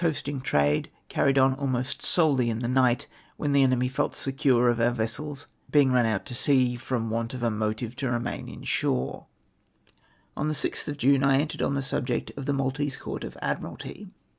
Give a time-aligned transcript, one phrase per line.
[0.01, 3.05] 185 coasting trade, carried on almost solely in the night,
[3.37, 7.35] when the enemy felt secnre of our vessels being rmi out to sea, from want
[7.35, 9.27] of motive to remain in shore.
[10.35, 13.37] On the 6th of June I entered on the subject of the Maltese Court of
[13.43, 14.09] Admiralty.